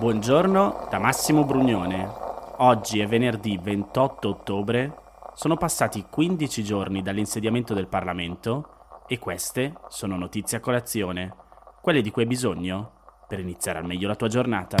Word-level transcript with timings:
Buongiorno 0.00 0.88
da 0.90 0.98
Massimo 0.98 1.44
Brugnone. 1.44 2.08
Oggi 2.56 3.00
è 3.00 3.06
venerdì 3.06 3.60
28 3.62 4.30
ottobre, 4.30 4.94
sono 5.34 5.58
passati 5.58 6.06
15 6.08 6.64
giorni 6.64 7.02
dall'insediamento 7.02 7.74
del 7.74 7.86
Parlamento 7.86 9.02
e 9.06 9.18
queste 9.18 9.74
sono 9.90 10.16
notizie 10.16 10.56
a 10.56 10.60
colazione, 10.60 11.34
quelle 11.82 12.00
di 12.00 12.10
cui 12.10 12.22
hai 12.22 12.28
bisogno 12.28 12.92
per 13.28 13.40
iniziare 13.40 13.78
al 13.78 13.84
meglio 13.84 14.08
la 14.08 14.14
tua 14.14 14.28
giornata. 14.28 14.78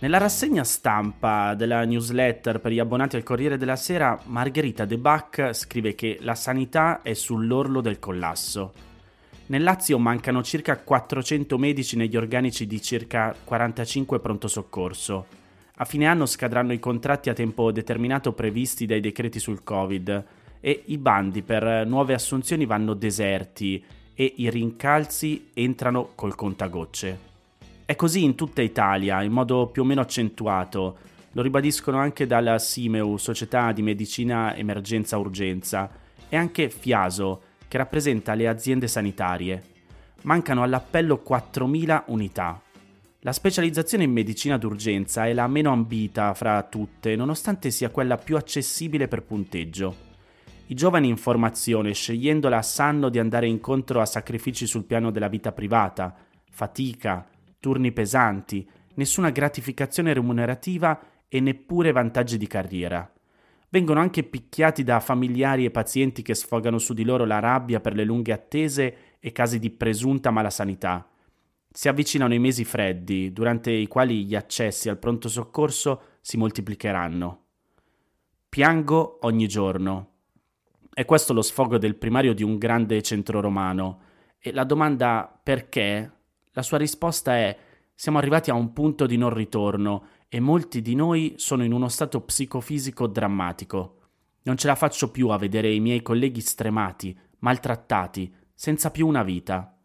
Nella 0.00 0.18
rassegna 0.18 0.64
stampa 0.64 1.54
della 1.54 1.84
newsletter 1.84 2.58
per 2.58 2.72
gli 2.72 2.80
abbonati 2.80 3.14
al 3.14 3.22
Corriere 3.22 3.58
della 3.58 3.76
Sera, 3.76 4.18
Margherita 4.24 4.84
De 4.86 4.98
Bach 4.98 5.50
scrive 5.52 5.94
che 5.94 6.18
la 6.22 6.34
sanità 6.34 7.02
è 7.02 7.12
sull'orlo 7.12 7.80
del 7.80 8.00
collasso 8.00 8.94
nel 9.48 9.62
Lazio 9.62 9.98
mancano 9.98 10.42
circa 10.42 10.76
400 10.76 11.56
medici 11.56 11.96
negli 11.96 12.16
organici 12.16 12.66
di 12.66 12.82
circa 12.82 13.34
45 13.44 14.18
pronto 14.18 14.48
soccorso. 14.48 15.26
A 15.76 15.84
fine 15.84 16.06
anno 16.06 16.26
scadranno 16.26 16.72
i 16.72 16.80
contratti 16.80 17.30
a 17.30 17.34
tempo 17.34 17.70
determinato 17.70 18.32
previsti 18.32 18.86
dai 18.86 19.00
decreti 19.00 19.38
sul 19.38 19.62
Covid 19.62 20.24
e 20.60 20.82
i 20.86 20.98
bandi 20.98 21.42
per 21.42 21.86
nuove 21.86 22.14
assunzioni 22.14 22.66
vanno 22.66 22.94
deserti 22.94 23.84
e 24.14 24.32
i 24.36 24.50
rincalzi 24.50 25.50
entrano 25.52 26.10
col 26.14 26.34
contagocce. 26.34 27.18
È 27.84 27.94
così 27.94 28.24
in 28.24 28.34
tutta 28.34 28.62
Italia, 28.62 29.22
in 29.22 29.30
modo 29.30 29.68
più 29.68 29.82
o 29.82 29.84
meno 29.84 30.00
accentuato. 30.00 30.96
Lo 31.32 31.42
ribadiscono 31.42 31.98
anche 31.98 32.26
dalla 32.26 32.58
Simeu, 32.58 33.16
Società 33.16 33.70
di 33.70 33.82
Medicina 33.82 34.56
Emergenza 34.56 35.18
Urgenza, 35.18 35.88
e 36.28 36.36
anche 36.36 36.68
Fiaso, 36.70 37.42
che 37.68 37.78
rappresenta 37.78 38.34
le 38.34 38.48
aziende 38.48 38.88
sanitarie. 38.88 39.62
Mancano 40.22 40.62
all'appello 40.62 41.22
4.000 41.26 42.04
unità. 42.06 42.60
La 43.20 43.32
specializzazione 43.32 44.04
in 44.04 44.12
medicina 44.12 44.56
d'urgenza 44.56 45.26
è 45.26 45.32
la 45.32 45.48
meno 45.48 45.72
ambita 45.72 46.32
fra 46.34 46.62
tutte, 46.62 47.16
nonostante 47.16 47.70
sia 47.70 47.90
quella 47.90 48.16
più 48.16 48.36
accessibile 48.36 49.08
per 49.08 49.22
punteggio. 49.22 50.04
I 50.68 50.74
giovani 50.74 51.08
in 51.08 51.16
formazione, 51.16 51.92
scegliendola, 51.92 52.60
sanno 52.62 53.08
di 53.08 53.18
andare 53.18 53.46
incontro 53.46 54.00
a 54.00 54.06
sacrifici 54.06 54.66
sul 54.66 54.84
piano 54.84 55.10
della 55.10 55.28
vita 55.28 55.52
privata, 55.52 56.14
fatica, 56.50 57.26
turni 57.60 57.92
pesanti, 57.92 58.68
nessuna 58.94 59.30
gratificazione 59.30 60.12
remunerativa 60.12 61.00
e 61.28 61.40
neppure 61.40 61.92
vantaggi 61.92 62.36
di 62.36 62.46
carriera. 62.46 63.10
Vengono 63.68 64.00
anche 64.00 64.22
picchiati 64.22 64.84
da 64.84 65.00
familiari 65.00 65.64
e 65.64 65.70
pazienti 65.70 66.22
che 66.22 66.34
sfogano 66.34 66.78
su 66.78 66.94
di 66.94 67.04
loro 67.04 67.24
la 67.24 67.40
rabbia 67.40 67.80
per 67.80 67.94
le 67.94 68.04
lunghe 68.04 68.32
attese 68.32 68.96
e 69.18 69.32
casi 69.32 69.58
di 69.58 69.70
presunta 69.70 70.30
malasanità. 70.30 71.08
Si 71.68 71.88
avvicinano 71.88 72.32
i 72.32 72.38
mesi 72.38 72.64
freddi, 72.64 73.32
durante 73.32 73.70
i 73.70 73.86
quali 73.88 74.24
gli 74.24 74.34
accessi 74.34 74.88
al 74.88 74.98
pronto 74.98 75.28
soccorso 75.28 76.00
si 76.20 76.36
moltiplicheranno. 76.36 77.44
Piango 78.48 79.18
ogni 79.22 79.46
giorno. 79.48 80.12
È 80.94 81.04
questo 81.04 81.34
lo 81.34 81.42
sfogo 81.42 81.76
del 81.76 81.96
primario 81.96 82.32
di 82.32 82.42
un 82.42 82.56
grande 82.56 83.02
centro 83.02 83.40
romano. 83.40 84.00
E 84.38 84.52
la 84.52 84.64
domanda 84.64 85.38
perché? 85.42 86.10
La 86.52 86.62
sua 86.62 86.78
risposta 86.78 87.36
è 87.36 87.54
siamo 87.94 88.18
arrivati 88.18 88.50
a 88.50 88.54
un 88.54 88.72
punto 88.72 89.06
di 89.06 89.16
non 89.16 89.34
ritorno 89.34 90.06
e 90.28 90.40
molti 90.40 90.82
di 90.82 90.94
noi 90.94 91.34
sono 91.36 91.64
in 91.64 91.72
uno 91.72 91.88
stato 91.88 92.20
psicofisico 92.20 93.06
drammatico. 93.06 93.98
Non 94.42 94.56
ce 94.56 94.66
la 94.66 94.74
faccio 94.74 95.10
più 95.10 95.28
a 95.28 95.38
vedere 95.38 95.72
i 95.72 95.80
miei 95.80 96.02
colleghi 96.02 96.40
stremati, 96.40 97.16
maltrattati, 97.38 98.32
senza 98.54 98.90
più 98.90 99.06
una 99.06 99.22
vita. 99.22 99.76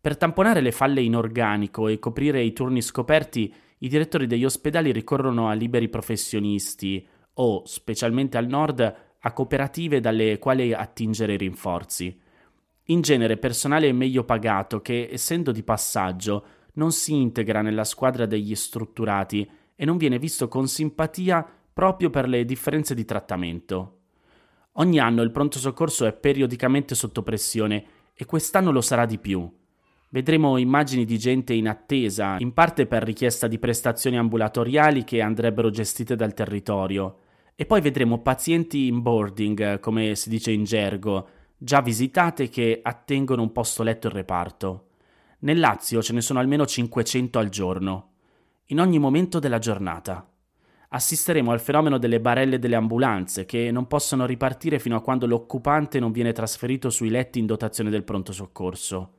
Per 0.00 0.16
tamponare 0.16 0.60
le 0.60 0.72
falle 0.72 1.00
in 1.00 1.16
organico 1.16 1.88
e 1.88 1.98
coprire 1.98 2.42
i 2.42 2.52
turni 2.52 2.82
scoperti, 2.82 3.52
i 3.78 3.88
direttori 3.88 4.26
degli 4.26 4.44
ospedali 4.44 4.92
ricorrono 4.92 5.48
a 5.48 5.54
liberi 5.54 5.88
professionisti 5.88 7.06
o, 7.34 7.62
specialmente 7.64 8.36
al 8.36 8.46
nord, 8.46 8.96
a 9.18 9.32
cooperative 9.32 10.00
dalle 10.00 10.38
quali 10.38 10.72
attingere 10.72 11.36
rinforzi. 11.36 12.20
In 12.88 13.00
genere 13.00 13.38
personale 13.38 13.90
meglio 13.92 14.24
pagato 14.24 14.80
che, 14.80 15.08
essendo 15.10 15.52
di 15.52 15.62
passaggio, 15.62 16.46
non 16.74 16.92
si 16.92 17.14
integra 17.14 17.62
nella 17.62 17.84
squadra 17.84 18.26
degli 18.26 18.54
strutturati 18.54 19.48
e 19.76 19.84
non 19.84 19.96
viene 19.96 20.18
visto 20.18 20.48
con 20.48 20.68
simpatia 20.68 21.46
proprio 21.72 22.08
per 22.10 22.28
le 22.28 22.44
differenze 22.44 22.94
di 22.94 23.04
trattamento. 23.04 23.98
Ogni 24.74 24.98
anno 24.98 25.22
il 25.22 25.30
pronto 25.30 25.58
soccorso 25.58 26.06
è 26.06 26.12
periodicamente 26.12 26.94
sotto 26.94 27.22
pressione 27.22 27.84
e 28.14 28.24
quest'anno 28.24 28.70
lo 28.70 28.80
sarà 28.80 29.06
di 29.06 29.18
più. 29.18 29.48
Vedremo 30.08 30.56
immagini 30.56 31.04
di 31.04 31.18
gente 31.18 31.52
in 31.54 31.68
attesa, 31.68 32.36
in 32.38 32.52
parte 32.52 32.86
per 32.86 33.02
richiesta 33.02 33.48
di 33.48 33.58
prestazioni 33.58 34.16
ambulatoriali 34.16 35.02
che 35.02 35.20
andrebbero 35.20 35.70
gestite 35.70 36.14
dal 36.14 36.34
territorio, 36.34 37.18
e 37.56 37.66
poi 37.66 37.80
vedremo 37.80 38.20
pazienti 38.20 38.86
in 38.86 39.02
boarding, 39.02 39.80
come 39.80 40.14
si 40.14 40.28
dice 40.28 40.52
in 40.52 40.64
gergo, 40.64 41.28
già 41.56 41.80
visitate 41.80 42.48
che 42.48 42.80
attengono 42.82 43.42
un 43.42 43.50
posto 43.50 43.82
letto 43.82 44.06
in 44.06 44.12
reparto. 44.12 44.88
Nel 45.40 45.58
Lazio 45.58 46.02
ce 46.02 46.12
ne 46.12 46.20
sono 46.20 46.38
almeno 46.38 46.64
500 46.64 47.38
al 47.38 47.48
giorno 47.48 48.13
in 48.66 48.80
ogni 48.80 48.98
momento 48.98 49.38
della 49.38 49.58
giornata. 49.58 50.28
Assisteremo 50.88 51.50
al 51.50 51.60
fenomeno 51.60 51.98
delle 51.98 52.20
barelle 52.20 52.58
delle 52.58 52.76
ambulanze 52.76 53.44
che 53.44 53.70
non 53.70 53.86
possono 53.86 54.26
ripartire 54.26 54.78
fino 54.78 54.96
a 54.96 55.02
quando 55.02 55.26
l'occupante 55.26 55.98
non 55.98 56.12
viene 56.12 56.32
trasferito 56.32 56.88
sui 56.88 57.10
letti 57.10 57.40
in 57.40 57.46
dotazione 57.46 57.90
del 57.90 58.04
pronto 58.04 58.32
soccorso. 58.32 59.14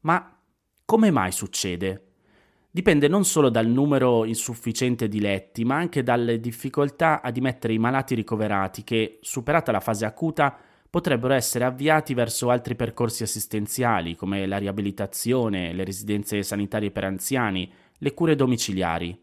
Ma 0.00 0.36
come 0.84 1.10
mai 1.10 1.30
succede? 1.30 2.06
Dipende 2.70 3.06
non 3.06 3.24
solo 3.24 3.50
dal 3.50 3.66
numero 3.66 4.24
insufficiente 4.24 5.06
di 5.06 5.20
letti, 5.20 5.64
ma 5.64 5.76
anche 5.76 6.02
dalle 6.02 6.40
difficoltà 6.40 7.20
a 7.20 7.30
dimettere 7.30 7.74
i 7.74 7.78
malati 7.78 8.14
ricoverati 8.14 8.82
che, 8.82 9.18
superata 9.20 9.70
la 9.72 9.80
fase 9.80 10.06
acuta, 10.06 10.56
potrebbero 10.90 11.34
essere 11.34 11.64
avviati 11.64 12.14
verso 12.14 12.50
altri 12.50 12.74
percorsi 12.74 13.22
assistenziali 13.22 14.16
come 14.16 14.46
la 14.46 14.58
riabilitazione, 14.58 15.72
le 15.72 15.84
residenze 15.84 16.42
sanitarie 16.42 16.90
per 16.90 17.04
anziani, 17.04 17.70
le 18.02 18.14
cure 18.14 18.34
domiciliari. 18.34 19.16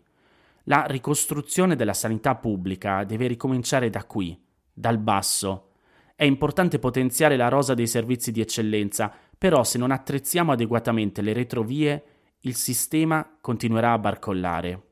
La 0.63 0.85
ricostruzione 0.87 1.75
della 1.75 1.93
sanità 1.93 2.35
pubblica 2.35 3.03
deve 3.03 3.27
ricominciare 3.27 3.89
da 3.89 4.05
qui, 4.05 4.37
dal 4.71 4.97
basso. 4.97 5.71
È 6.15 6.23
importante 6.23 6.79
potenziare 6.79 7.35
la 7.35 7.49
rosa 7.49 7.73
dei 7.73 7.87
servizi 7.87 8.31
di 8.31 8.39
eccellenza, 8.39 9.13
però 9.37 9.63
se 9.63 9.77
non 9.77 9.91
attrezziamo 9.91 10.53
adeguatamente 10.53 11.21
le 11.21 11.33
retrovie, 11.33 12.03
il 12.41 12.55
sistema 12.55 13.37
continuerà 13.41 13.91
a 13.91 13.99
barcollare. 13.99 14.83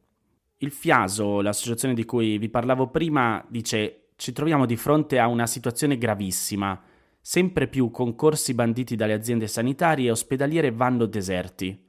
Il 0.58 0.72
Fiaso, 0.72 1.40
l'associazione 1.40 1.94
di 1.94 2.04
cui 2.04 2.38
vi 2.38 2.50
parlavo 2.50 2.88
prima, 2.88 3.46
dice 3.48 4.10
ci 4.18 4.34
troviamo 4.34 4.66
di 4.66 4.76
fronte 4.76 5.20
a 5.20 5.28
una 5.28 5.48
situazione 5.48 5.98
gravissima. 5.98 6.82
Sempre 7.22 7.68
più 7.68 7.92
concorsi 7.92 8.54
banditi 8.54 8.96
dalle 8.96 9.14
aziende 9.14 9.48
sanitarie 9.48 10.08
e 10.08 10.12
ospedaliere 10.12 10.72
vanno 10.72 11.06
deserti. 11.06 11.87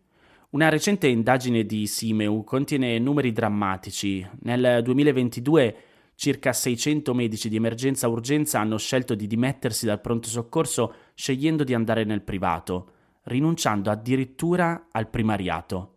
Una 0.50 0.70
recente 0.70 1.08
indagine 1.08 1.66
di 1.66 1.86
Simeu 1.86 2.42
contiene 2.42 2.98
numeri 2.98 3.32
drammatici. 3.32 4.26
Nel 4.44 4.82
2022 4.82 5.76
circa 6.14 6.54
600 6.54 7.12
medici 7.12 7.50
di 7.50 7.56
emergenza 7.56 8.08
urgenza 8.08 8.58
hanno 8.58 8.78
scelto 8.78 9.14
di 9.14 9.26
dimettersi 9.26 9.84
dal 9.84 10.00
pronto 10.00 10.26
soccorso 10.26 10.94
scegliendo 11.12 11.64
di 11.64 11.74
andare 11.74 12.04
nel 12.04 12.22
privato, 12.22 12.92
rinunciando 13.24 13.90
addirittura 13.90 14.86
al 14.90 15.08
primariato. 15.08 15.96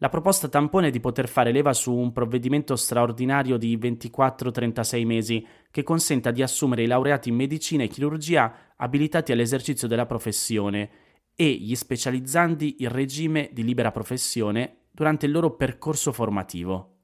La 0.00 0.10
proposta 0.10 0.48
tampone 0.48 0.88
è 0.88 0.90
di 0.90 1.00
poter 1.00 1.26
fare 1.26 1.50
leva 1.50 1.72
su 1.72 1.94
un 1.94 2.12
provvedimento 2.12 2.76
straordinario 2.76 3.56
di 3.56 3.74
24-36 3.78 5.06
mesi 5.06 5.46
che 5.70 5.82
consenta 5.82 6.30
di 6.30 6.42
assumere 6.42 6.82
i 6.82 6.86
laureati 6.86 7.30
in 7.30 7.36
medicina 7.36 7.84
e 7.84 7.88
chirurgia 7.88 8.54
abilitati 8.76 9.32
all'esercizio 9.32 9.88
della 9.88 10.04
professione 10.04 10.90
e 11.40 11.52
gli 11.52 11.76
specializzandi 11.76 12.78
in 12.80 12.88
regime 12.88 13.50
di 13.52 13.62
libera 13.62 13.92
professione 13.92 14.78
durante 14.90 15.26
il 15.26 15.30
loro 15.30 15.52
percorso 15.52 16.10
formativo. 16.10 16.96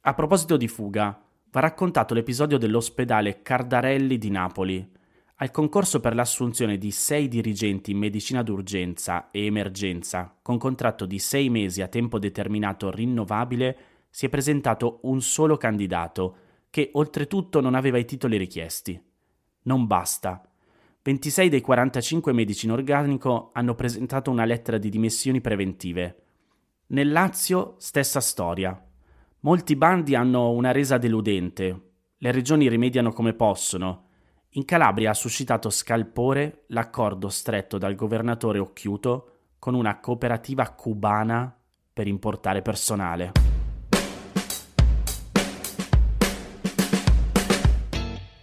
A 0.00 0.14
proposito 0.14 0.56
di 0.56 0.66
fuga, 0.66 1.22
va 1.52 1.60
raccontato 1.60 2.14
l'episodio 2.14 2.58
dell'ospedale 2.58 3.42
Cardarelli 3.42 4.18
di 4.18 4.28
Napoli. 4.28 4.90
Al 5.36 5.52
concorso 5.52 6.00
per 6.00 6.16
l'assunzione 6.16 6.78
di 6.78 6.90
sei 6.90 7.28
dirigenti 7.28 7.92
in 7.92 7.98
medicina 7.98 8.42
d'urgenza 8.42 9.30
e 9.30 9.44
emergenza, 9.44 10.36
con 10.42 10.58
contratto 10.58 11.06
di 11.06 11.20
sei 11.20 11.48
mesi 11.48 11.80
a 11.80 11.86
tempo 11.86 12.18
determinato 12.18 12.90
rinnovabile, 12.90 13.76
si 14.10 14.26
è 14.26 14.28
presentato 14.28 14.98
un 15.02 15.22
solo 15.22 15.56
candidato, 15.56 16.36
che 16.70 16.90
oltretutto 16.94 17.60
non 17.60 17.76
aveva 17.76 17.98
i 17.98 18.04
titoli 18.04 18.36
richiesti. 18.36 19.00
Non 19.62 19.86
basta 19.86 20.42
26 21.04 21.50
dei 21.50 21.60
45 21.60 22.32
medici 22.32 22.64
in 22.64 22.72
organico 22.72 23.50
hanno 23.52 23.74
presentato 23.74 24.30
una 24.30 24.46
lettera 24.46 24.78
di 24.78 24.88
dimissioni 24.88 25.42
preventive. 25.42 26.22
Nel 26.86 27.12
Lazio 27.12 27.74
stessa 27.76 28.20
storia. 28.20 28.82
Molti 29.40 29.76
bandi 29.76 30.14
hanno 30.14 30.52
una 30.52 30.72
resa 30.72 30.96
deludente. 30.96 31.90
Le 32.16 32.32
regioni 32.32 32.70
rimediano 32.70 33.12
come 33.12 33.34
possono. 33.34 34.06
In 34.52 34.64
Calabria 34.64 35.10
ha 35.10 35.14
suscitato 35.14 35.68
scalpore 35.68 36.62
l'accordo 36.68 37.28
stretto 37.28 37.76
dal 37.76 37.96
governatore 37.96 38.58
Occhiuto 38.58 39.32
con 39.58 39.74
una 39.74 40.00
cooperativa 40.00 40.70
cubana 40.70 41.54
per 41.92 42.06
importare 42.06 42.62
personale. 42.62 43.53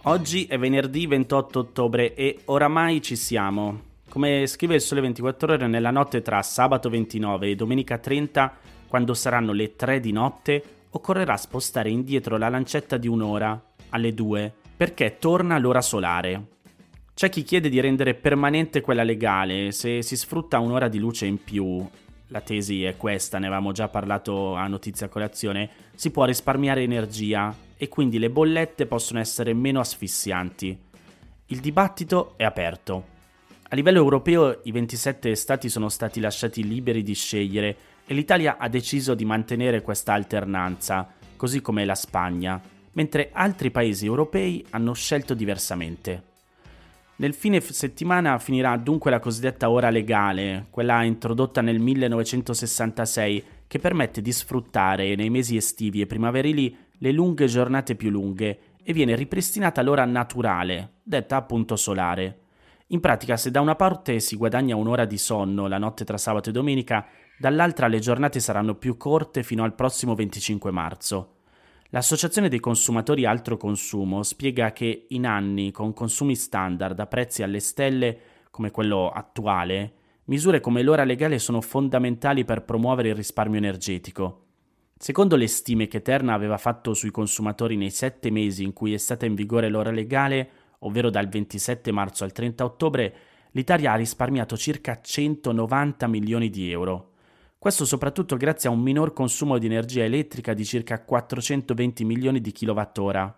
Oggi 0.06 0.46
è 0.46 0.58
venerdì 0.58 1.06
28 1.06 1.60
ottobre 1.60 2.14
e 2.14 2.40
oramai 2.46 3.00
ci 3.00 3.14
siamo. 3.14 3.90
Come 4.08 4.48
scrive 4.48 4.74
il 4.74 4.80
Sole 4.80 5.00
24 5.00 5.52
ore, 5.52 5.66
nella 5.68 5.92
notte 5.92 6.22
tra 6.22 6.42
sabato 6.42 6.90
29 6.90 7.50
e 7.50 7.54
domenica 7.54 7.98
30, 7.98 8.52
quando 8.88 9.14
saranno 9.14 9.52
le 9.52 9.76
3 9.76 10.00
di 10.00 10.10
notte, 10.10 10.62
occorrerà 10.90 11.36
spostare 11.36 11.90
indietro 11.90 12.36
la 12.36 12.48
lancetta 12.48 12.96
di 12.96 13.06
un'ora, 13.06 13.74
alle 13.90 14.12
2, 14.12 14.52
perché 14.76 15.18
torna 15.20 15.56
l'ora 15.58 15.80
solare. 15.80 16.46
C'è 17.14 17.28
chi 17.28 17.44
chiede 17.44 17.68
di 17.68 17.78
rendere 17.78 18.14
permanente 18.14 18.80
quella 18.80 19.04
legale, 19.04 19.70
se 19.70 20.02
si 20.02 20.16
sfrutta 20.16 20.58
un'ora 20.58 20.88
di 20.88 20.98
luce 20.98 21.26
in 21.26 21.40
più, 21.40 21.88
la 22.26 22.40
tesi 22.40 22.82
è 22.82 22.96
questa, 22.96 23.38
ne 23.38 23.46
avevamo 23.46 23.70
già 23.70 23.86
parlato 23.86 24.54
a 24.54 24.66
notizia 24.66 25.08
colazione, 25.08 25.70
si 25.94 26.10
può 26.10 26.24
risparmiare 26.24 26.82
energia 26.82 27.54
e 27.82 27.88
quindi 27.88 28.20
le 28.20 28.30
bollette 28.30 28.86
possono 28.86 29.18
essere 29.18 29.52
meno 29.54 29.80
asfissianti. 29.80 30.78
Il 31.46 31.58
dibattito 31.58 32.34
è 32.36 32.44
aperto. 32.44 33.06
A 33.70 33.74
livello 33.74 33.98
europeo 33.98 34.60
i 34.62 34.70
27 34.70 35.34
stati 35.34 35.68
sono 35.68 35.88
stati 35.88 36.20
lasciati 36.20 36.62
liberi 36.64 37.02
di 37.02 37.14
scegliere 37.14 37.76
e 38.06 38.14
l'Italia 38.14 38.56
ha 38.56 38.68
deciso 38.68 39.16
di 39.16 39.24
mantenere 39.24 39.82
questa 39.82 40.12
alternanza, 40.12 41.12
così 41.34 41.60
come 41.60 41.84
la 41.84 41.96
Spagna, 41.96 42.62
mentre 42.92 43.30
altri 43.32 43.72
paesi 43.72 44.06
europei 44.06 44.64
hanno 44.70 44.92
scelto 44.92 45.34
diversamente. 45.34 46.22
Nel 47.16 47.34
fine 47.34 47.60
settimana 47.60 48.38
finirà 48.38 48.76
dunque 48.76 49.10
la 49.10 49.18
cosiddetta 49.18 49.70
ora 49.70 49.90
legale, 49.90 50.66
quella 50.70 51.02
introdotta 51.02 51.60
nel 51.60 51.80
1966, 51.80 53.44
che 53.66 53.78
permette 53.80 54.22
di 54.22 54.30
sfruttare 54.30 55.16
nei 55.16 55.30
mesi 55.30 55.56
estivi 55.56 56.00
e 56.00 56.06
primaverili 56.06 56.81
le 57.02 57.10
lunghe 57.10 57.46
giornate 57.46 57.96
più 57.96 58.10
lunghe 58.10 58.58
e 58.82 58.92
viene 58.92 59.16
ripristinata 59.16 59.82
l'ora 59.82 60.04
naturale, 60.04 60.98
detta 61.02 61.34
appunto 61.34 61.74
solare. 61.74 62.38
In 62.88 63.00
pratica, 63.00 63.36
se 63.36 63.50
da 63.50 63.60
una 63.60 63.74
parte 63.74 64.20
si 64.20 64.36
guadagna 64.36 64.76
un'ora 64.76 65.04
di 65.04 65.18
sonno 65.18 65.66
la 65.66 65.78
notte 65.78 66.04
tra 66.04 66.16
sabato 66.16 66.50
e 66.50 66.52
domenica, 66.52 67.04
dall'altra 67.38 67.88
le 67.88 67.98
giornate 67.98 68.38
saranno 68.38 68.76
più 68.76 68.96
corte 68.96 69.42
fino 69.42 69.64
al 69.64 69.74
prossimo 69.74 70.14
25 70.14 70.70
marzo. 70.70 71.36
L'Associazione 71.88 72.48
dei 72.48 72.60
consumatori 72.60 73.26
Altro 73.26 73.56
Consumo 73.56 74.22
spiega 74.22 74.72
che 74.72 75.06
in 75.08 75.26
anni 75.26 75.72
con 75.72 75.92
consumi 75.92 76.36
standard 76.36 76.98
a 77.00 77.06
prezzi 77.06 77.42
alle 77.42 77.60
stelle 77.60 78.18
come 78.50 78.70
quello 78.70 79.10
attuale, 79.10 79.94
misure 80.26 80.60
come 80.60 80.82
l'ora 80.82 81.02
legale 81.02 81.40
sono 81.40 81.60
fondamentali 81.60 82.44
per 82.44 82.62
promuovere 82.62 83.08
il 83.08 83.16
risparmio 83.16 83.58
energetico. 83.58 84.41
Secondo 85.02 85.34
le 85.34 85.48
stime 85.48 85.88
che 85.88 86.00
Terna 86.00 86.32
aveva 86.32 86.58
fatto 86.58 86.94
sui 86.94 87.10
consumatori 87.10 87.74
nei 87.74 87.90
sette 87.90 88.30
mesi 88.30 88.62
in 88.62 88.72
cui 88.72 88.94
è 88.94 88.98
stata 88.98 89.26
in 89.26 89.34
vigore 89.34 89.68
l'ora 89.68 89.90
legale, 89.90 90.48
ovvero 90.78 91.10
dal 91.10 91.28
27 91.28 91.90
marzo 91.90 92.22
al 92.22 92.30
30 92.30 92.64
ottobre, 92.64 93.14
l'Italia 93.50 93.90
ha 93.90 93.96
risparmiato 93.96 94.56
circa 94.56 95.00
190 95.02 96.06
milioni 96.06 96.50
di 96.50 96.70
euro. 96.70 97.14
Questo 97.58 97.84
soprattutto 97.84 98.36
grazie 98.36 98.68
a 98.68 98.72
un 98.72 98.78
minor 98.78 99.12
consumo 99.12 99.58
di 99.58 99.66
energia 99.66 100.04
elettrica 100.04 100.54
di 100.54 100.64
circa 100.64 101.02
420 101.02 102.04
milioni 102.04 102.40
di 102.40 102.52
kWh. 102.52 103.34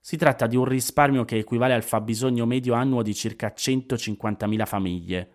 Si 0.00 0.18
tratta 0.18 0.46
di 0.46 0.56
un 0.56 0.66
risparmio 0.66 1.24
che 1.24 1.38
equivale 1.38 1.72
al 1.72 1.84
fabbisogno 1.84 2.44
medio 2.44 2.74
annuo 2.74 3.00
di 3.00 3.14
circa 3.14 3.54
150.000 3.56 4.66
famiglie. 4.66 5.30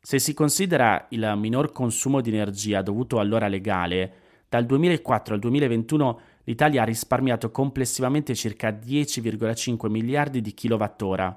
Se 0.00 0.20
si 0.20 0.34
considera 0.34 1.06
il 1.08 1.34
minor 1.36 1.72
consumo 1.72 2.20
di 2.20 2.30
energia 2.30 2.80
dovuto 2.80 3.18
all'ora 3.18 3.48
legale, 3.48 4.28
dal 4.50 4.66
2004 4.66 5.34
al 5.34 5.40
2021 5.40 6.20
l'Italia 6.42 6.82
ha 6.82 6.84
risparmiato 6.84 7.52
complessivamente 7.52 8.34
circa 8.34 8.70
10,5 8.70 9.88
miliardi 9.88 10.40
di 10.40 10.52
kWh. 10.52 11.36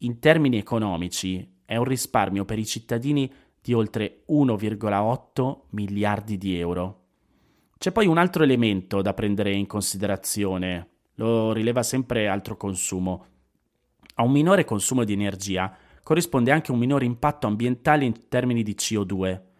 In 0.00 0.18
termini 0.18 0.58
economici 0.58 1.60
è 1.64 1.76
un 1.76 1.84
risparmio 1.84 2.44
per 2.44 2.58
i 2.58 2.66
cittadini 2.66 3.32
di 3.58 3.72
oltre 3.72 4.24
1,8 4.28 5.60
miliardi 5.70 6.36
di 6.36 6.58
euro. 6.58 7.00
C'è 7.78 7.90
poi 7.90 8.06
un 8.06 8.18
altro 8.18 8.42
elemento 8.42 9.00
da 9.00 9.14
prendere 9.14 9.54
in 9.54 9.66
considerazione, 9.66 10.88
lo 11.14 11.52
rileva 11.54 11.82
sempre 11.82 12.28
altro 12.28 12.58
consumo. 12.58 13.26
A 14.16 14.24
un 14.24 14.30
minore 14.30 14.66
consumo 14.66 15.04
di 15.04 15.14
energia 15.14 15.74
corrisponde 16.02 16.50
anche 16.50 16.70
un 16.70 16.78
minore 16.78 17.06
impatto 17.06 17.46
ambientale 17.46 18.04
in 18.04 18.28
termini 18.28 18.62
di 18.62 18.74
CO2. 18.74 19.51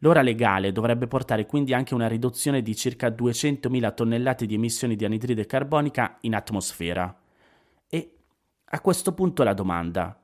L'ora 0.00 0.20
legale 0.20 0.72
dovrebbe 0.72 1.06
portare 1.06 1.46
quindi 1.46 1.72
anche 1.72 1.94
una 1.94 2.06
riduzione 2.06 2.60
di 2.60 2.76
circa 2.76 3.08
200.000 3.08 3.94
tonnellate 3.94 4.44
di 4.44 4.54
emissioni 4.54 4.94
di 4.94 5.06
anidride 5.06 5.46
carbonica 5.46 6.18
in 6.20 6.34
atmosfera. 6.34 7.18
E 7.88 8.16
a 8.64 8.80
questo 8.80 9.14
punto 9.14 9.42
la 9.42 9.54
domanda, 9.54 10.18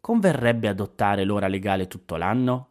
converrebbe 0.00 0.68
adottare 0.68 1.24
l'ora 1.24 1.46
legale 1.46 1.86
tutto 1.86 2.16
l'anno? 2.16 2.68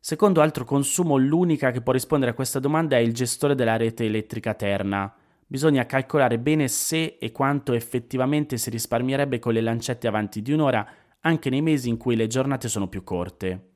Secondo 0.00 0.40
altro 0.40 0.64
consumo, 0.64 1.18
l'unica 1.18 1.70
che 1.70 1.82
può 1.82 1.92
rispondere 1.92 2.30
a 2.30 2.34
questa 2.34 2.58
domanda 2.58 2.96
è 2.96 3.00
il 3.00 3.12
gestore 3.12 3.54
della 3.54 3.76
rete 3.76 4.04
elettrica 4.06 4.54
Terna. 4.54 5.14
Bisogna 5.46 5.84
calcolare 5.84 6.38
bene 6.38 6.66
se 6.66 7.18
e 7.20 7.30
quanto 7.30 7.74
effettivamente 7.74 8.56
si 8.56 8.70
risparmierebbe 8.70 9.38
con 9.38 9.52
le 9.52 9.60
lancette 9.60 10.08
avanti 10.08 10.40
di 10.40 10.52
un'ora 10.52 10.84
anche 11.20 11.50
nei 11.50 11.62
mesi 11.62 11.90
in 11.90 11.98
cui 11.98 12.16
le 12.16 12.26
giornate 12.26 12.68
sono 12.68 12.88
più 12.88 13.04
corte. 13.04 13.71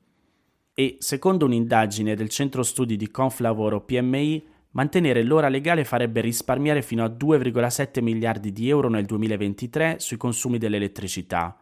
E 0.79 0.97
secondo 0.99 1.45
un'indagine 1.45 2.13
del 2.13 2.29
centro 2.29 2.61
studi 2.61 2.97
di 2.97 3.09
Conflavoro 3.09 3.81
PMI, 3.81 4.45
mantenere 4.73 5.23
l'ora 5.23 5.49
legale 5.49 5.83
farebbe 5.83 6.21
risparmiare 6.21 6.83
fino 6.83 7.03
a 7.03 7.07
2,7 7.07 8.03
miliardi 8.03 8.51
di 8.51 8.69
euro 8.69 8.87
nel 8.87 9.05
2023 9.05 9.95
sui 9.97 10.17
consumi 10.17 10.59
dell'elettricità. 10.59 11.57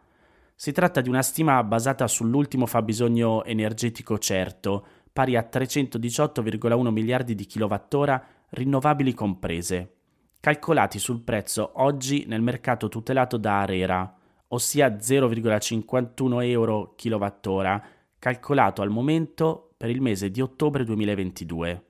Si 0.54 0.70
tratta 0.70 1.00
di 1.00 1.08
una 1.08 1.22
stima 1.22 1.64
basata 1.64 2.06
sull'ultimo 2.06 2.66
fabbisogno 2.66 3.42
energetico 3.44 4.18
certo, 4.18 4.86
pari 5.10 5.34
a 5.34 5.48
318,1 5.50 6.90
miliardi 6.90 7.34
di 7.34 7.46
kWh 7.46 8.20
rinnovabili 8.50 9.14
comprese, 9.14 9.94
calcolati 10.40 10.98
sul 10.98 11.22
prezzo 11.22 11.70
oggi 11.76 12.26
nel 12.28 12.42
mercato 12.42 12.90
tutelato 12.90 13.38
da 13.38 13.60
Arera, 13.60 14.14
ossia 14.48 14.88
0,51 14.88 16.42
euro 16.44 16.94
kWh, 16.94 17.94
calcolato 18.26 18.82
al 18.82 18.90
momento 18.90 19.74
per 19.76 19.88
il 19.88 20.00
mese 20.00 20.32
di 20.32 20.40
ottobre 20.40 20.82
2022. 20.82 21.84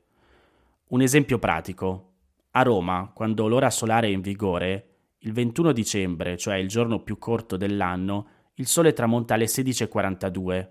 Un 0.89 1.01
esempio 1.01 1.39
pratico. 1.39 2.11
A 2.51 2.63
Roma, 2.63 3.11
quando 3.15 3.49
l'ora 3.49 3.71
solare 3.71 4.09
è 4.09 4.11
in 4.11 4.21
vigore, 4.21 4.89
il 5.21 5.33
21 5.33 5.73
dicembre, 5.73 6.37
cioè 6.37 6.57
il 6.57 6.69
giorno 6.69 7.01
più 7.01 7.17
corto 7.17 7.57
dell'anno, 7.57 8.29
il 8.57 8.67
sole 8.67 8.93
tramonta 8.93 9.33
alle 9.33 9.47
16.42. 9.47 10.69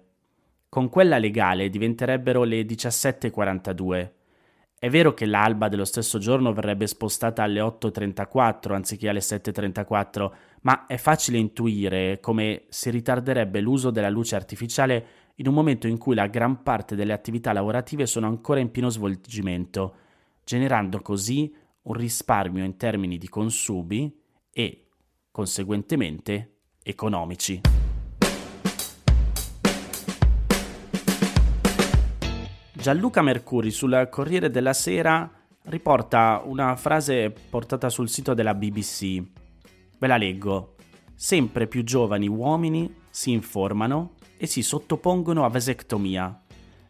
Con 0.69 0.87
quella 0.89 1.17
legale 1.17 1.71
diventerebbero 1.71 2.43
le 2.43 2.61
17.42. 2.61 4.11
È 4.77 4.89
vero 4.91 5.15
che 5.15 5.25
l'alba 5.25 5.67
dello 5.67 5.85
stesso 5.85 6.19
giorno 6.19 6.53
verrebbe 6.53 6.85
spostata 6.85 7.41
alle 7.41 7.59
8.34 7.59 8.71
anziché 8.71 9.09
alle 9.09 9.19
7.34, 9.19 10.31
ma 10.61 10.85
è 10.85 10.97
facile 10.97 11.39
intuire 11.39 12.19
come 12.19 12.65
si 12.69 12.91
ritarderebbe 12.91 13.61
l'uso 13.61 13.89
della 13.89 14.09
luce 14.09 14.35
artificiale 14.35 15.24
in 15.35 15.47
un 15.47 15.53
momento 15.53 15.87
in 15.87 15.97
cui 15.97 16.15
la 16.15 16.27
gran 16.27 16.63
parte 16.63 16.95
delle 16.95 17.11
attività 17.11 17.51
lavorative 17.51 18.05
sono 18.05 18.27
ancora 18.27 18.59
in 18.59 18.71
pieno 18.71 18.89
svolgimento, 18.89 19.95
generando 20.43 21.01
così 21.01 21.53
un 21.83 21.93
risparmio 21.93 22.63
in 22.63 22.77
termini 22.77 23.17
di 23.17 23.27
consumi 23.27 24.13
e, 24.51 24.87
conseguentemente, 25.31 26.59
economici. 26.81 27.61
Gianluca 32.71 33.21
Mercuri 33.21 33.71
sul 33.71 34.07
Corriere 34.09 34.49
della 34.49 34.73
Sera 34.73 35.29
riporta 35.63 36.43
una 36.45 36.75
frase 36.75 37.33
portata 37.49 37.89
sul 37.89 38.07
sito 38.07 38.33
della 38.33 38.53
BBC. 38.53 39.21
Ve 39.97 40.07
la 40.07 40.17
leggo. 40.17 40.75
Sempre 41.13 41.67
più 41.67 41.83
giovani 41.83 42.27
uomini 42.27 43.03
si 43.15 43.31
informano 43.31 44.15
e 44.35 44.45
si 44.45 44.61
sottopongono 44.61 45.45
a 45.45 45.47
vasectomia. 45.47 46.41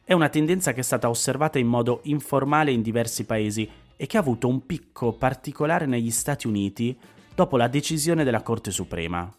È 0.04 0.12
una 0.12 0.28
tendenza 0.28 0.74
che 0.74 0.80
è 0.80 0.84
stata 0.84 1.08
osservata 1.08 1.60
in 1.60 1.68
modo 1.68 2.00
informale 2.06 2.72
in 2.72 2.82
diversi 2.82 3.26
paesi 3.26 3.70
e 3.96 4.08
che 4.08 4.18
ha 4.18 4.22
avuto 4.22 4.48
un 4.48 4.66
picco 4.66 5.14
particolare 5.14 5.86
negli 5.86 6.10
Stati 6.10 6.48
Uniti 6.48 6.98
dopo 7.36 7.58
la 7.58 7.68
decisione 7.68 8.24
della 8.24 8.42
Corte 8.42 8.72
Suprema. 8.72 9.32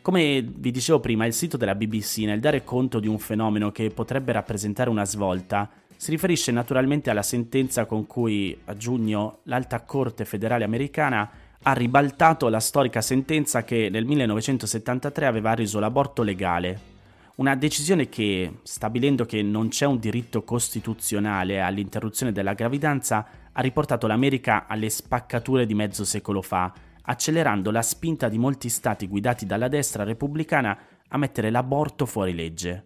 Come 0.00 0.40
vi 0.40 0.70
dicevo 0.70 1.00
prima, 1.00 1.26
il 1.26 1.32
sito 1.32 1.56
della 1.56 1.74
BBC 1.74 2.18
nel 2.18 2.38
dare 2.38 2.62
conto 2.62 3.00
di 3.00 3.08
un 3.08 3.18
fenomeno 3.18 3.72
che 3.72 3.90
potrebbe 3.90 4.30
rappresentare 4.30 4.90
una 4.90 5.04
svolta 5.04 5.68
si 5.96 6.12
riferisce 6.12 6.52
naturalmente 6.52 7.10
alla 7.10 7.22
sentenza 7.22 7.86
con 7.86 8.06
cui 8.06 8.56
a 8.66 8.76
giugno 8.76 9.40
l'Alta 9.44 9.82
Corte 9.82 10.24
federale 10.24 10.62
americana 10.62 11.28
ha 11.62 11.72
ribaltato 11.72 12.48
la 12.48 12.60
storica 12.60 13.00
sentenza 13.00 13.64
che 13.64 13.88
nel 13.90 14.04
1973 14.04 15.26
aveva 15.26 15.54
reso 15.54 15.78
l'aborto 15.78 16.22
legale. 16.22 16.96
Una 17.36 17.54
decisione 17.54 18.08
che, 18.08 18.60
stabilendo 18.62 19.24
che 19.24 19.42
non 19.42 19.68
c'è 19.68 19.86
un 19.86 19.98
diritto 19.98 20.42
costituzionale 20.42 21.60
all'interruzione 21.60 22.32
della 22.32 22.54
gravidanza, 22.54 23.26
ha 23.52 23.60
riportato 23.60 24.06
l'America 24.06 24.66
alle 24.66 24.88
spaccature 24.88 25.66
di 25.66 25.74
mezzo 25.74 26.04
secolo 26.04 26.42
fa, 26.42 26.72
accelerando 27.02 27.70
la 27.70 27.82
spinta 27.82 28.28
di 28.28 28.38
molti 28.38 28.68
stati 28.68 29.06
guidati 29.06 29.46
dalla 29.46 29.68
destra 29.68 30.04
repubblicana 30.04 30.78
a 31.08 31.16
mettere 31.16 31.50
l'aborto 31.50 32.06
fuori 32.06 32.34
legge. 32.34 32.84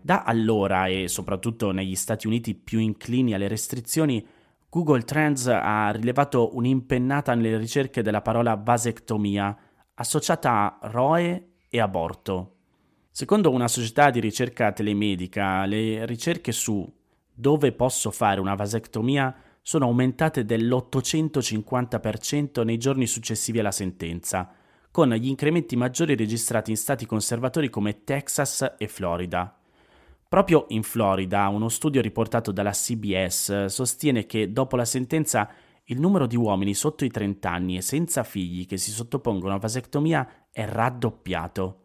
Da 0.00 0.22
allora, 0.22 0.86
e 0.86 1.08
soprattutto 1.08 1.70
negli 1.70 1.94
Stati 1.94 2.26
Uniti 2.26 2.54
più 2.54 2.78
inclini 2.78 3.32
alle 3.32 3.48
restrizioni, 3.48 4.26
Google 4.74 5.04
Trends 5.04 5.46
ha 5.46 5.92
rilevato 5.92 6.56
un'impennata 6.56 7.36
nelle 7.36 7.58
ricerche 7.58 8.02
della 8.02 8.22
parola 8.22 8.56
vasectomia, 8.56 9.56
associata 9.94 10.80
a 10.80 10.88
ROE 10.90 11.50
e 11.68 11.80
aborto. 11.80 12.56
Secondo 13.08 13.52
una 13.52 13.68
società 13.68 14.10
di 14.10 14.18
ricerca 14.18 14.72
telemedica, 14.72 15.64
le 15.64 16.04
ricerche 16.06 16.50
su 16.50 16.92
dove 17.32 17.70
posso 17.70 18.10
fare 18.10 18.40
una 18.40 18.56
vasectomia 18.56 19.32
sono 19.62 19.84
aumentate 19.84 20.44
dell'850% 20.44 22.64
nei 22.64 22.76
giorni 22.76 23.06
successivi 23.06 23.60
alla 23.60 23.70
sentenza, 23.70 24.50
con 24.90 25.10
gli 25.10 25.28
incrementi 25.28 25.76
maggiori 25.76 26.16
registrati 26.16 26.72
in 26.72 26.76
stati 26.76 27.06
conservatori 27.06 27.70
come 27.70 28.02
Texas 28.02 28.74
e 28.76 28.88
Florida. 28.88 29.56
Proprio 30.28 30.66
in 30.68 30.82
Florida, 30.82 31.48
uno 31.48 31.68
studio 31.68 32.00
riportato 32.00 32.50
dalla 32.50 32.72
CBS 32.72 33.66
sostiene 33.66 34.26
che 34.26 34.52
dopo 34.52 34.76
la 34.76 34.84
sentenza 34.84 35.48
il 35.88 36.00
numero 36.00 36.26
di 36.26 36.36
uomini 36.36 36.74
sotto 36.74 37.04
i 37.04 37.10
30 37.10 37.50
anni 37.50 37.76
e 37.76 37.82
senza 37.82 38.24
figli 38.24 38.66
che 38.66 38.78
si 38.78 38.90
sottopongono 38.90 39.54
a 39.54 39.58
vasectomia 39.58 40.46
è 40.50 40.66
raddoppiato. 40.66 41.80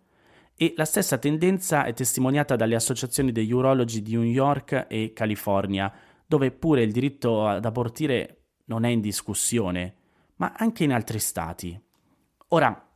E 0.55 0.73
la 0.75 0.85
stessa 0.85 1.17
tendenza 1.17 1.83
è 1.83 1.93
testimoniata 1.93 2.55
dalle 2.55 2.75
associazioni 2.75 3.31
degli 3.31 3.51
urologi 3.51 4.01
di 4.01 4.11
New 4.11 4.23
York 4.23 4.87
e 4.89 5.13
California, 5.13 5.91
dove 6.25 6.51
pure 6.51 6.83
il 6.83 6.91
diritto 6.91 7.45
ad 7.45 7.65
abortire 7.65 8.43
non 8.65 8.83
è 8.83 8.89
in 8.89 9.01
discussione, 9.01 9.95
ma 10.35 10.53
anche 10.55 10.83
in 10.83 10.93
altri 10.93 11.19
stati. 11.19 11.79
Ora, 12.49 12.89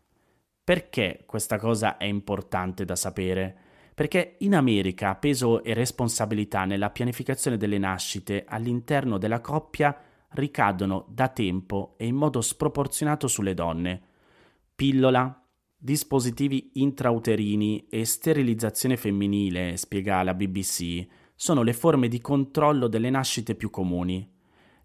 perché 0.64 1.24
questa 1.26 1.58
cosa 1.58 1.98
è 1.98 2.06
importante 2.06 2.86
da 2.86 2.96
sapere? 2.96 3.58
Perché 3.94 4.38
in 4.40 4.56
America 4.56 5.16
peso 5.16 5.64
e 5.64 5.74
responsabilità 5.74 6.66
nella 6.66 6.90
pianificazione 6.90 7.58
delle 7.58 7.78
nascite 7.78 8.44
all'interno 8.48 9.18
della 9.18 9.40
coppia 9.40 9.96
ricadono 10.30 11.06
da 11.10 11.28
tempo 11.28 11.94
e 11.98 12.08
in 12.08 12.16
modo 12.16 12.42
sproporzionato 12.42 13.28
sulle 13.28 13.54
donne. 13.54 14.02
Pillola, 14.76 15.46
dispositivi 15.78 16.72
intrauterini 16.74 17.88
e 17.90 18.06
sterilizzazione 18.06 18.98
femminile, 18.98 19.78
spiega 19.78 20.24
la 20.24 20.34
BBC, 20.34 21.06
sono 21.36 21.62
le 21.62 21.74
forme 21.74 22.08
di 22.08 22.20
controllo 22.20 22.88
delle 22.88 23.12
nascite 23.12 23.54
più 23.54 23.70
comuni. 23.70 24.33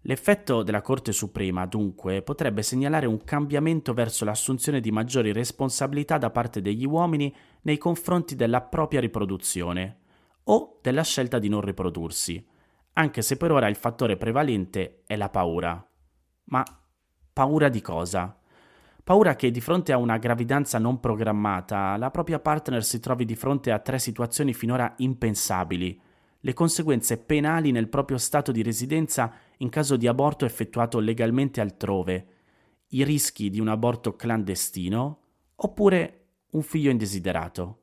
L'effetto 0.03 0.63
della 0.63 0.81
Corte 0.81 1.11
Suprema, 1.11 1.65
dunque, 1.65 2.21
potrebbe 2.21 2.61
segnalare 2.61 3.05
un 3.05 3.23
cambiamento 3.23 3.93
verso 3.93 4.23
l'assunzione 4.23 4.79
di 4.79 4.91
maggiori 4.91 5.33
responsabilità 5.33 6.17
da 6.17 6.29
parte 6.29 6.61
degli 6.61 6.85
uomini 6.85 7.35
nei 7.63 7.77
confronti 7.77 8.35
della 8.35 8.61
propria 8.61 9.01
riproduzione 9.01 9.97
o 10.43 10.79
della 10.81 11.03
scelta 11.03 11.37
di 11.37 11.49
non 11.49 11.61
riprodursi, 11.61 12.43
anche 12.93 13.21
se 13.21 13.35
per 13.35 13.51
ora 13.51 13.67
il 13.67 13.75
fattore 13.75 14.15
prevalente 14.15 15.03
è 15.05 15.17
la 15.17 15.29
paura. 15.29 15.85
Ma 16.45 16.63
paura 17.33 17.67
di 17.67 17.81
cosa? 17.81 18.39
Paura 19.03 19.35
che 19.35 19.51
di 19.51 19.59
fronte 19.61 19.91
a 19.91 19.97
una 19.97 20.17
gravidanza 20.17 20.79
non 20.79 20.99
programmata 20.99 21.97
la 21.97 22.09
propria 22.09 22.39
partner 22.39 22.83
si 22.83 22.99
trovi 22.99 23.25
di 23.25 23.35
fronte 23.35 23.71
a 23.71 23.79
tre 23.79 23.99
situazioni 23.99 24.53
finora 24.53 24.93
impensabili, 24.97 26.01
le 26.41 26.53
conseguenze 26.53 27.17
penali 27.17 27.71
nel 27.71 27.89
proprio 27.89 28.17
stato 28.17 28.51
di 28.51 28.63
residenza 28.63 29.33
in 29.61 29.69
caso 29.69 29.95
di 29.95 30.07
aborto 30.07 30.45
effettuato 30.45 30.99
legalmente 30.99 31.61
altrove, 31.61 32.27
i 32.89 33.03
rischi 33.03 33.49
di 33.49 33.59
un 33.59 33.67
aborto 33.67 34.15
clandestino 34.15 35.19
oppure 35.55 36.25
un 36.51 36.61
figlio 36.61 36.89
indesiderato. 36.89 37.77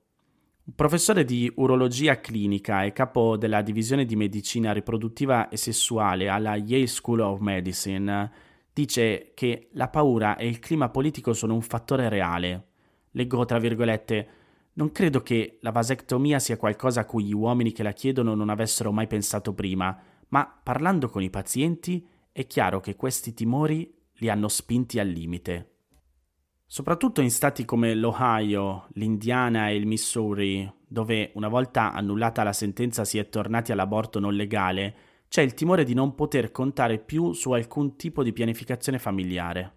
Un 0.65 0.75
professore 0.75 1.25
di 1.25 1.51
urologia 1.57 2.21
clinica 2.21 2.83
e 2.83 2.93
capo 2.93 3.37
della 3.37 3.63
divisione 3.63 4.05
di 4.05 4.17
medicina 4.17 4.73
riproduttiva 4.73 5.49
e 5.49 5.57
sessuale 5.57 6.29
alla 6.29 6.57
Yale 6.57 6.89
School 6.89 7.21
of 7.21 7.39
Medicine 7.39 8.33
dice 8.73 9.31
che 9.35 9.69
la 9.73 9.89
paura 9.89 10.37
e 10.37 10.49
il 10.49 10.59
clima 10.59 10.89
politico 10.89 11.35
sono 11.35 11.55
un 11.55 11.63
fattore 11.63 12.09
reale. 12.09 12.67
Leggo 13.13 13.45
tra 13.45 13.59
virgolette 13.59 14.29
non 14.73 14.91
credo 14.93 15.23
che 15.23 15.59
la 15.61 15.71
vasectomia 15.71 16.39
sia 16.39 16.57
qualcosa 16.57 17.03
a 17.03 17.05
cui 17.05 17.25
gli 17.25 17.33
uomini 17.33 17.73
che 17.73 17.83
la 17.83 17.93
chiedono 17.93 18.35
non 18.35 18.51
avessero 18.51 18.93
mai 18.93 19.07
pensato 19.07 19.55
prima, 19.55 19.97
ma 20.29 20.61
parlando 20.63 21.09
con 21.09 21.23
i 21.23 21.31
pazienti 21.31 22.07
è 22.33 22.47
chiaro 22.47 22.81
che 22.81 22.97
questi 22.97 23.35
timori 23.35 23.93
li 24.15 24.29
hanno 24.29 24.49
spinti 24.49 24.99
al 24.99 25.09
limite. 25.09 25.71
Soprattutto 26.67 27.21
in 27.21 27.31
stati 27.31 27.65
come 27.65 27.95
l'Ohio, 27.95 28.89
l'Indiana 28.95 29.69
e 29.69 29.77
il 29.77 29.87
Missouri, 29.87 30.71
dove 30.87 31.31
una 31.35 31.49
volta 31.49 31.93
annullata 31.93 32.43
la 32.43 32.53
sentenza 32.53 33.05
si 33.05 33.19
è 33.19 33.29
tornati 33.29 33.71
all'aborto 33.71 34.19
non 34.19 34.35
legale, 34.35 34.97
c'è 35.29 35.43
il 35.43 35.55
timore 35.55 35.85
di 35.85 35.95
non 35.95 36.15
poter 36.15 36.51
contare 36.51 36.99
più 36.99 37.33
su 37.33 37.53
alcun 37.53 37.97
tipo 37.97 38.23
di 38.23 38.33
pianificazione 38.33 38.99
familiare. 38.99 39.75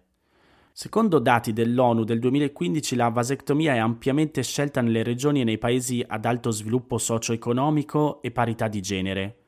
Secondo 0.72 1.18
dati 1.18 1.52
dell'ONU 1.52 2.04
del 2.04 2.18
2015 2.20 2.96
la 2.96 3.08
vasectomia 3.08 3.74
è 3.74 3.78
ampiamente 3.78 4.42
scelta 4.42 4.80
nelle 4.80 5.02
regioni 5.02 5.40
e 5.40 5.44
nei 5.44 5.58
paesi 5.58 6.04
ad 6.06 6.24
alto 6.24 6.50
sviluppo 6.50 6.98
socio-economico 6.98 8.22
e 8.22 8.30
parità 8.30 8.68
di 8.68 8.80
genere. 8.80 9.39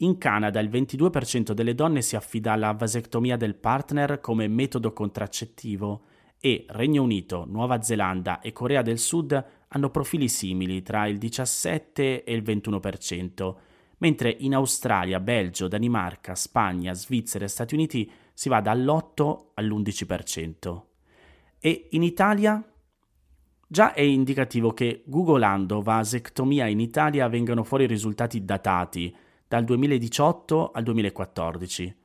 In 0.00 0.16
Canada 0.16 0.60
il 0.60 0.68
22% 0.68 1.50
delle 1.50 1.74
donne 1.74 2.02
si 2.02 2.14
affida 2.14 2.52
alla 2.52 2.70
vasectomia 2.70 3.36
del 3.36 3.56
partner 3.56 4.20
come 4.20 4.46
metodo 4.46 4.92
contraccettivo 4.92 6.02
e 6.38 6.66
Regno 6.68 7.02
Unito, 7.02 7.44
Nuova 7.48 7.82
Zelanda 7.82 8.40
e 8.40 8.52
Corea 8.52 8.82
del 8.82 9.00
Sud 9.00 9.44
hanno 9.66 9.90
profili 9.90 10.28
simili 10.28 10.82
tra 10.82 11.06
il 11.06 11.18
17 11.18 12.22
e 12.22 12.32
il 12.32 12.44
21%, 12.44 13.54
mentre 13.98 14.30
in 14.38 14.54
Australia, 14.54 15.18
Belgio, 15.18 15.66
Danimarca, 15.66 16.36
Spagna, 16.36 16.92
Svizzera 16.92 17.44
e 17.44 17.48
Stati 17.48 17.74
Uniti 17.74 18.08
si 18.32 18.48
va 18.48 18.60
dall'8 18.60 19.46
all'11%. 19.54 20.82
E 21.58 21.88
in 21.90 22.04
Italia? 22.04 22.62
Già 23.66 23.94
è 23.94 24.00
indicativo 24.00 24.72
che 24.72 25.02
googolando 25.06 25.82
vasectomia 25.82 26.68
in 26.68 26.78
Italia 26.78 27.26
vengano 27.26 27.64
fuori 27.64 27.86
risultati 27.86 28.44
datati 28.44 29.12
dal 29.48 29.64
2018 29.64 30.70
al 30.70 30.82
2014. 30.82 31.96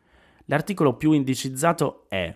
L'articolo 0.46 0.96
più 0.96 1.12
indicizzato 1.12 2.06
è 2.08 2.36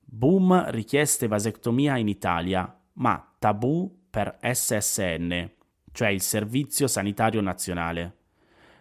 Boom 0.00 0.70
richieste 0.70 1.26
vasectomia 1.26 1.96
in 1.96 2.08
Italia, 2.08 2.72
ma 2.94 3.34
tabù 3.38 4.02
per 4.08 4.38
SSN, 4.40 5.50
cioè 5.90 6.08
il 6.08 6.20
Servizio 6.20 6.86
Sanitario 6.86 7.40
Nazionale. 7.40 8.16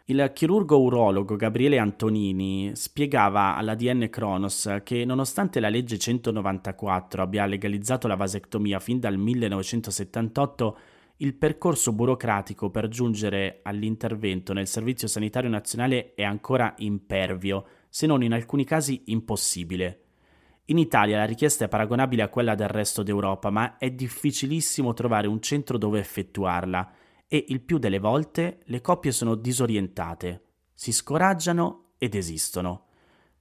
Il 0.05 0.31
chirurgo 0.33 0.79
urologo 0.79 1.37
Gabriele 1.37 1.79
Antonini 1.79 2.71
spiegava 2.75 3.55
all'ADN 3.55 4.09
Kronos 4.09 4.81
che 4.83 5.05
nonostante 5.05 5.61
la 5.61 5.69
legge 5.69 5.97
194 5.97 7.23
abbia 7.23 7.45
legalizzato 7.45 8.07
la 8.07 8.15
vasectomia 8.15 8.79
fin 8.79 8.99
dal 8.99 9.17
1978, 9.17 10.77
il 11.23 11.35
percorso 11.35 11.93
burocratico 11.93 12.69
per 12.69 12.89
giungere 12.89 13.61
all'intervento 13.63 14.51
nel 14.51 14.67
Servizio 14.67 15.07
Sanitario 15.07 15.49
Nazionale 15.49 16.15
è 16.15 16.23
ancora 16.23 16.73
impervio, 16.79 17.65
se 17.87 18.05
non 18.05 18.23
in 18.23 18.33
alcuni 18.33 18.65
casi 18.65 19.03
impossibile. 19.05 19.99
In 20.65 20.77
Italia 20.77 21.17
la 21.17 21.25
richiesta 21.25 21.63
è 21.63 21.69
paragonabile 21.69 22.23
a 22.23 22.27
quella 22.27 22.55
del 22.55 22.67
resto 22.67 23.03
d'Europa, 23.03 23.49
ma 23.51 23.77
è 23.77 23.89
difficilissimo 23.89 24.93
trovare 24.93 25.27
un 25.27 25.41
centro 25.41 25.77
dove 25.77 25.99
effettuarla 25.99 26.91
e 27.25 27.45
il 27.47 27.61
più 27.61 27.77
delle 27.77 27.99
volte 27.99 28.59
le 28.65 28.81
coppie 28.81 29.13
sono 29.13 29.35
disorientate, 29.35 30.43
si 30.73 30.91
scoraggiano 30.91 31.91
ed 31.99 32.15
esistono. 32.15 32.87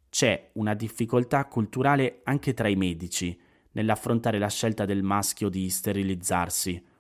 C'è 0.09 0.51
una 0.53 0.75
difficoltà 0.75 1.47
culturale 1.47 2.21
anche 2.23 2.55
tra 2.55 2.69
i 2.69 2.77
medici 2.77 3.37
nell'affrontare 3.73 4.39
la 4.39 4.49
scelta 4.49 4.85
del 4.85 5.03
maschio 5.03 5.49
di 5.49 5.69
sterilizzarsi. 5.69 6.91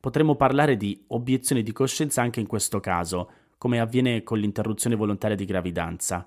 Potremmo 0.00 0.34
parlare 0.34 0.78
di 0.78 1.04
obiezione 1.08 1.62
di 1.62 1.72
coscienza 1.72 2.22
anche 2.22 2.40
in 2.40 2.46
questo 2.46 2.80
caso, 2.80 3.30
come 3.58 3.80
avviene 3.80 4.22
con 4.22 4.38
l'interruzione 4.38 4.96
volontaria 4.96 5.36
di 5.36 5.44
gravidanza. 5.44 6.26